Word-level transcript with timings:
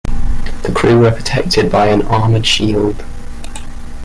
The 0.63 0.71
crew 0.75 0.99
were 1.01 1.11
protected 1.11 1.71
by 1.71 1.89
an 1.89 2.01
armoured 2.01 2.47
shield. 2.47 3.03